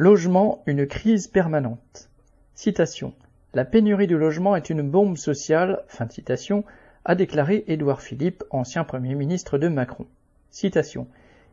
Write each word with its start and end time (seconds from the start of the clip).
Logement, 0.00 0.62
une 0.66 0.86
crise 0.86 1.26
permanente. 1.26 2.08
Citation. 2.54 3.14
La 3.52 3.64
pénurie 3.64 4.06
de 4.06 4.14
logement 4.14 4.54
est 4.54 4.70
une 4.70 4.88
bombe 4.88 5.16
sociale, 5.16 5.82
fin 5.88 6.06
de 6.06 6.12
citation, 6.12 6.62
a 7.04 7.16
déclaré 7.16 7.64
Édouard 7.66 8.00
Philippe, 8.00 8.44
ancien 8.50 8.84
Premier 8.84 9.16
ministre 9.16 9.58
de 9.58 9.66
Macron. 9.66 10.06
Citation. 10.52 11.08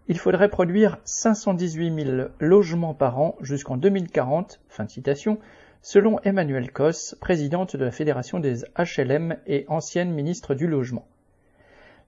Il 0.08 0.20
faudrait 0.20 0.50
produire 0.50 1.00
518 1.06 2.06
000 2.06 2.28
logements 2.40 2.94
par 2.94 3.20
an 3.20 3.36
jusqu'en 3.42 3.78
2040, 3.78 4.62
fin 4.70 4.84
de 4.84 4.92
citation, 4.92 5.40
selon 5.82 6.20
Emmanuel 6.20 6.72
Cos, 6.72 7.16
présidente 7.20 7.76
de 7.76 7.84
la 7.84 7.92
Fédération 7.92 8.40
des 8.40 8.58
HLM 8.78 9.38
et 9.48 9.66
ancienne 9.70 10.12
ministre 10.12 10.54
du 10.54 10.68
Logement. 10.68 11.08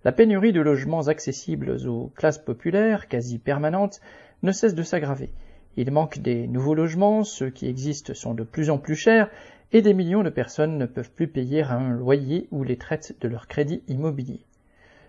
La 0.03 0.11
pénurie 0.11 0.53
de 0.53 0.61
logements 0.61 1.07
accessibles 1.07 1.77
aux 1.87 2.11
classes 2.15 2.37
populaires, 2.37 3.07
quasi 3.07 3.39
permanente, 3.39 4.01
ne 4.43 4.51
cesse 4.51 4.75
de 4.75 4.83
s'aggraver. 4.83 5.31
Il 5.79 5.91
manque 5.91 6.17
des 6.17 6.47
nouveaux 6.47 6.73
logements, 6.73 7.23
ceux 7.23 7.51
qui 7.51 7.67
existent 7.67 8.15
sont 8.15 8.33
de 8.33 8.43
plus 8.43 8.71
en 8.71 8.79
plus 8.79 8.95
chers, 8.95 9.29
et 9.71 9.83
des 9.83 9.93
millions 9.93 10.23
de 10.23 10.31
personnes 10.31 10.79
ne 10.79 10.87
peuvent 10.87 11.11
plus 11.11 11.27
payer 11.27 11.61
un 11.61 11.91
loyer 11.91 12.47
ou 12.49 12.63
les 12.63 12.77
traites 12.77 13.15
de 13.21 13.27
leur 13.27 13.47
crédit 13.47 13.83
immobilier. 13.87 14.41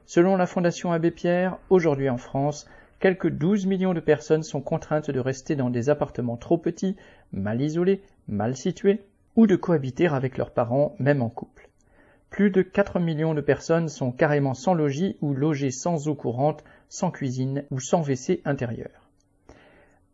Selon 0.04 0.36
la 0.36 0.45
Fondation 0.45 0.92
Abbé 0.92 1.10
Pierre, 1.10 1.56
aujourd'hui 1.70 2.10
en 2.10 2.18
France, 2.18 2.68
quelques 3.00 3.30
12 3.30 3.64
millions 3.64 3.95
de 3.95 4.00
personnes 4.00 4.42
sont 4.42 4.60
contraintes 4.60 5.10
de 5.10 5.20
rester 5.20 5.56
dans 5.56 5.70
des 5.70 5.88
appartements 5.88 6.36
trop 6.36 6.59
petits, 6.59 6.96
mal 7.32 7.62
isolés, 7.62 8.02
mal 8.28 8.54
situés, 8.54 9.00
ou 9.37 9.46
de 9.46 9.56
cohabiter 9.56 10.09
avec 10.09 10.37
leurs 10.37 10.50
parents, 10.50 10.95
même 10.98 11.23
en 11.23 11.30
couple. 11.30 11.70
Plus 12.28 12.50
de 12.50 12.60
4 12.60 13.00
millions 13.00 13.32
de 13.32 13.40
personnes 13.40 13.88
sont 13.88 14.12
carrément 14.12 14.52
sans 14.52 14.74
logis 14.74 15.16
ou 15.23 15.32
logées 15.32 15.70
sans 15.70 16.09
eau 16.09 16.14
courante, 16.14 16.62
sans 16.90 17.10
cuisine 17.10 17.64
ou 17.70 17.80
sans 17.80 18.02
WC 18.02 18.42
intérieur. 18.45 19.07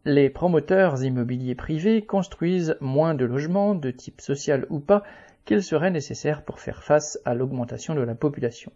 Les 0.07 0.29
promoteurs 0.29 1.03
immobiliers 1.03 1.55
privés 1.55 2.03
construisent 2.05 2.77
moins 2.83 3.15
de 3.15 3.25
logements, 3.25 3.75
de 3.75 3.91
type 3.91 4.21
social 4.21 4.67
ou 4.69 4.79
pas, 4.79 5.03
qu'il 5.47 5.63
serait 5.63 5.91
nécessaire 5.91 6.43
pour 6.43 6.61
faire 6.61 6.83
face 6.83 7.19
à 7.25 7.33
l'augmentation 7.33 7.95
de 7.95 8.03
la 8.03 8.15
population. 8.15 8.71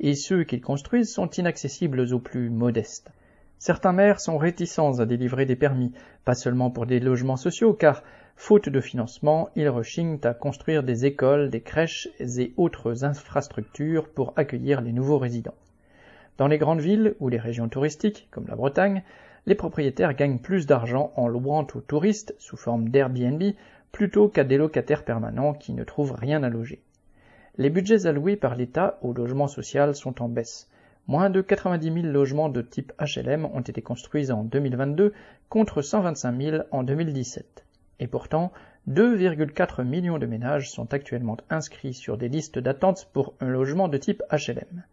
Et 0.00 0.14
ceux 0.14 0.44
qu'ils 0.44 0.62
construisent 0.62 1.12
sont 1.12 1.28
inaccessibles 1.28 2.00
aux 2.14 2.18
plus 2.18 2.48
modestes. 2.48 3.10
Certains 3.58 3.92
maires 3.92 4.18
sont 4.18 4.38
réticents 4.38 4.98
à 4.98 5.04
délivrer 5.04 5.44
des 5.44 5.56
permis, 5.56 5.92
pas 6.24 6.34
seulement 6.34 6.70
pour 6.70 6.86
des 6.86 7.00
logements 7.00 7.36
sociaux, 7.36 7.74
car, 7.74 8.02
faute 8.34 8.70
de 8.70 8.80
financement, 8.80 9.50
ils 9.54 9.68
rechignent 9.68 10.20
à 10.24 10.32
construire 10.32 10.82
des 10.84 11.04
écoles, 11.04 11.50
des 11.50 11.60
crèches 11.60 12.08
et 12.18 12.54
autres 12.56 13.04
infrastructures 13.04 14.08
pour 14.08 14.32
accueillir 14.36 14.80
les 14.80 14.92
nouveaux 14.92 15.18
résidents. 15.18 15.54
Dans 16.38 16.48
les 16.48 16.56
grandes 16.56 16.80
villes 16.80 17.14
ou 17.20 17.28
les 17.28 17.38
régions 17.38 17.68
touristiques, 17.68 18.26
comme 18.30 18.48
la 18.48 18.56
Bretagne, 18.56 19.02
les 19.46 19.54
propriétaires 19.54 20.14
gagnent 20.14 20.38
plus 20.38 20.66
d'argent 20.66 21.12
en 21.16 21.26
louant 21.28 21.66
aux 21.74 21.80
touristes 21.80 22.34
sous 22.38 22.56
forme 22.56 22.88
d'Airbnb 22.88 23.42
plutôt 23.90 24.28
qu'à 24.28 24.44
des 24.44 24.56
locataires 24.56 25.04
permanents 25.04 25.52
qui 25.52 25.72
ne 25.72 25.84
trouvent 25.84 26.14
rien 26.14 26.42
à 26.42 26.48
loger. 26.48 26.82
Les 27.58 27.68
budgets 27.68 28.06
alloués 28.06 28.36
par 28.36 28.54
l'État 28.54 28.98
au 29.02 29.12
logement 29.12 29.48
social 29.48 29.94
sont 29.94 30.22
en 30.22 30.28
baisse. 30.28 30.70
Moins 31.08 31.30
de 31.30 31.40
90 31.40 31.92
000 31.92 32.06
logements 32.06 32.48
de 32.48 32.62
type 32.62 32.92
HLM 32.98 33.44
ont 33.44 33.60
été 33.60 33.82
construits 33.82 34.30
en 34.30 34.44
2022 34.44 35.12
contre 35.48 35.82
125 35.82 36.40
000 36.40 36.62
en 36.70 36.84
2017. 36.84 37.66
Et 37.98 38.06
pourtant, 38.06 38.52
2,4 38.88 39.84
millions 39.84 40.18
de 40.18 40.26
ménages 40.26 40.70
sont 40.70 40.94
actuellement 40.94 41.36
inscrits 41.50 41.94
sur 41.94 42.16
des 42.16 42.28
listes 42.28 42.58
d'attente 42.58 43.08
pour 43.12 43.34
un 43.40 43.48
logement 43.48 43.88
de 43.88 43.98
type 43.98 44.22
HLM. 44.30 44.84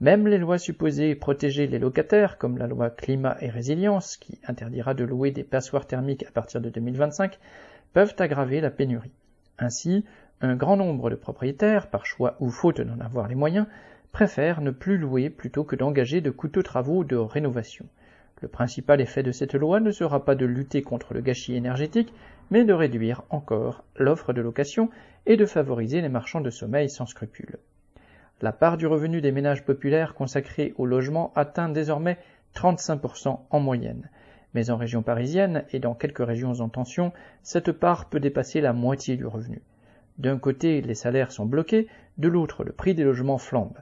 Même 0.00 0.28
les 0.28 0.36
lois 0.36 0.58
supposées 0.58 1.14
protéger 1.14 1.66
les 1.66 1.78
locataires, 1.78 2.36
comme 2.36 2.58
la 2.58 2.66
loi 2.66 2.90
climat 2.90 3.38
et 3.40 3.48
résilience, 3.48 4.18
qui 4.18 4.38
interdira 4.46 4.92
de 4.92 5.04
louer 5.04 5.30
des 5.30 5.42
passoires 5.42 5.86
thermiques 5.86 6.26
à 6.28 6.30
partir 6.30 6.60
de 6.60 6.68
2025, 6.68 7.38
peuvent 7.94 8.14
aggraver 8.18 8.60
la 8.60 8.70
pénurie. 8.70 9.14
Ainsi, 9.58 10.04
un 10.42 10.54
grand 10.54 10.76
nombre 10.76 11.08
de 11.08 11.14
propriétaires, 11.14 11.88
par 11.88 12.04
choix 12.04 12.36
ou 12.40 12.50
faute 12.50 12.82
d'en 12.82 13.00
avoir 13.00 13.26
les 13.26 13.34
moyens, 13.34 13.66
préfèrent 14.12 14.60
ne 14.60 14.70
plus 14.70 14.98
louer 14.98 15.30
plutôt 15.30 15.64
que 15.64 15.76
d'engager 15.76 16.20
de 16.20 16.30
coûteux 16.30 16.62
travaux 16.62 17.02
de 17.02 17.16
rénovation. 17.16 17.86
Le 18.42 18.48
principal 18.48 19.00
effet 19.00 19.22
de 19.22 19.32
cette 19.32 19.54
loi 19.54 19.80
ne 19.80 19.90
sera 19.90 20.26
pas 20.26 20.34
de 20.34 20.44
lutter 20.44 20.82
contre 20.82 21.14
le 21.14 21.22
gâchis 21.22 21.56
énergétique, 21.56 22.12
mais 22.50 22.64
de 22.64 22.74
réduire 22.74 23.22
encore 23.30 23.82
l'offre 23.96 24.34
de 24.34 24.42
location 24.42 24.90
et 25.24 25.38
de 25.38 25.46
favoriser 25.46 26.02
les 26.02 26.10
marchands 26.10 26.42
de 26.42 26.50
sommeil 26.50 26.90
sans 26.90 27.06
scrupules. 27.06 27.56
La 28.42 28.52
part 28.52 28.76
du 28.76 28.86
revenu 28.86 29.22
des 29.22 29.32
ménages 29.32 29.64
populaires 29.64 30.14
consacrés 30.14 30.74
au 30.76 30.84
logement 30.84 31.32
atteint 31.34 31.70
désormais 31.70 32.18
35% 32.54 33.40
en 33.48 33.60
moyenne. 33.60 34.10
Mais 34.52 34.68
en 34.68 34.76
région 34.76 35.02
parisienne 35.02 35.64
et 35.72 35.78
dans 35.78 35.94
quelques 35.94 36.26
régions 36.26 36.60
en 36.60 36.68
tension, 36.68 37.12
cette 37.42 37.72
part 37.72 38.10
peut 38.10 38.20
dépasser 38.20 38.60
la 38.60 38.74
moitié 38.74 39.16
du 39.16 39.26
revenu. 39.26 39.62
D'un 40.18 40.38
côté, 40.38 40.82
les 40.82 40.94
salaires 40.94 41.32
sont 41.32 41.46
bloqués, 41.46 41.88
de 42.18 42.28
l'autre, 42.28 42.62
le 42.62 42.72
prix 42.72 42.94
des 42.94 43.04
logements 43.04 43.38
flambe. 43.38 43.78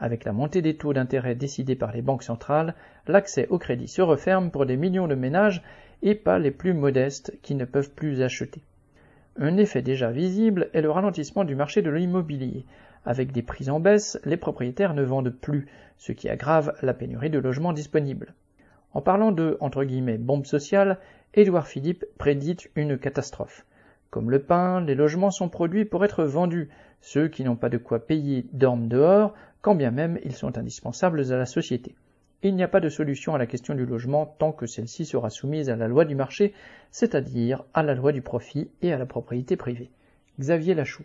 Avec 0.00 0.24
la 0.24 0.32
montée 0.32 0.62
des 0.62 0.76
taux 0.76 0.94
d'intérêt 0.94 1.34
décidés 1.34 1.76
par 1.76 1.92
les 1.92 2.02
banques 2.02 2.22
centrales, 2.22 2.74
l'accès 3.06 3.46
au 3.48 3.58
crédit 3.58 3.88
se 3.88 4.00
referme 4.00 4.50
pour 4.50 4.64
des 4.64 4.76
millions 4.76 5.08
de 5.08 5.14
ménages 5.14 5.62
et 6.02 6.14
pas 6.14 6.38
les 6.38 6.50
plus 6.50 6.72
modestes 6.72 7.38
qui 7.42 7.54
ne 7.54 7.66
peuvent 7.66 7.90
plus 7.90 8.22
acheter. 8.22 8.62
Un 9.40 9.56
effet 9.56 9.82
déjà 9.82 10.10
visible 10.10 10.68
est 10.72 10.82
le 10.82 10.90
ralentissement 10.90 11.44
du 11.44 11.54
marché 11.54 11.80
de 11.80 11.90
l'immobilier. 11.90 12.64
Avec 13.06 13.30
des 13.30 13.42
prix 13.42 13.70
en 13.70 13.78
baisse, 13.78 14.18
les 14.24 14.36
propriétaires 14.36 14.94
ne 14.94 15.02
vendent 15.04 15.30
plus, 15.30 15.68
ce 15.96 16.10
qui 16.10 16.28
aggrave 16.28 16.74
la 16.82 16.92
pénurie 16.92 17.30
de 17.30 17.38
logements 17.38 17.72
disponibles. 17.72 18.34
En 18.94 19.00
parlant 19.00 19.30
de 19.30 19.56
entre 19.60 19.84
guillemets 19.84 20.18
bombe 20.18 20.44
sociale, 20.44 20.98
Édouard 21.34 21.68
Philippe 21.68 22.04
prédit 22.18 22.56
une 22.74 22.98
catastrophe. 22.98 23.64
Comme 24.10 24.28
le 24.28 24.40
pain, 24.40 24.80
les 24.80 24.96
logements 24.96 25.30
sont 25.30 25.48
produits 25.48 25.84
pour 25.84 26.04
être 26.04 26.24
vendus. 26.24 26.68
Ceux 27.00 27.28
qui 27.28 27.44
n'ont 27.44 27.54
pas 27.54 27.68
de 27.68 27.78
quoi 27.78 28.04
payer 28.04 28.44
dorment 28.52 28.88
dehors, 28.88 29.34
quand 29.60 29.76
bien 29.76 29.92
même 29.92 30.18
ils 30.24 30.34
sont 30.34 30.58
indispensables 30.58 31.32
à 31.32 31.36
la 31.36 31.46
société. 31.46 31.94
Il 32.44 32.54
n'y 32.54 32.62
a 32.62 32.68
pas 32.68 32.78
de 32.78 32.88
solution 32.88 33.34
à 33.34 33.38
la 33.38 33.46
question 33.46 33.74
du 33.74 33.84
logement 33.84 34.36
tant 34.38 34.52
que 34.52 34.66
celle-ci 34.66 35.04
sera 35.04 35.28
soumise 35.28 35.70
à 35.70 35.76
la 35.76 35.88
loi 35.88 36.04
du 36.04 36.14
marché, 36.14 36.54
c'est-à-dire 36.92 37.64
à 37.74 37.82
la 37.82 37.94
loi 37.94 38.12
du 38.12 38.22
profit 38.22 38.70
et 38.80 38.92
à 38.92 38.98
la 38.98 39.06
propriété 39.06 39.56
privée. 39.56 39.90
Xavier 40.38 40.74
Lachoux. 40.74 41.04